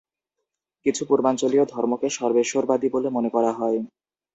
[0.85, 3.79] কিছু পূর্বাঞ্চলীয় ধর্মকে সর্বেশ্বরবাদী বলে মনে করা হয়।